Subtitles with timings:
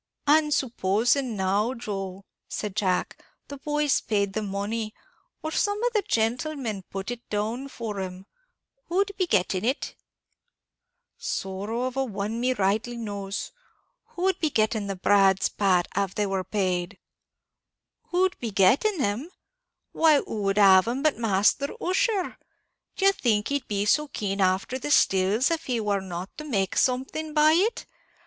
[0.25, 4.95] "And supposing now, Joe," said Jack, "the boys paid the money,
[5.43, 8.25] or some of the gentlemen put it down for 'em;
[8.87, 9.93] who'd be getting it?"
[11.19, 13.51] "Sorrow a one of me rightly knows.
[14.05, 16.97] Who would be getting the brads, Pat, av they war paid?"
[18.09, 19.29] "Who'd be getting 'em?
[19.91, 22.39] why, who would have 'em but Masther Ussher?
[22.95, 26.75] D'ye think he'd be so keen afther the stills, av he war not to make
[26.75, 27.85] something by it?